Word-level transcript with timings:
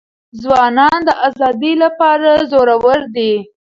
ځوانان 0.41 0.97
د 1.07 1.09
ازادۍ 1.27 1.73
لپاره 1.83 2.29
زړه 2.51 2.75
ور 2.83 3.01
دي. 3.15 3.33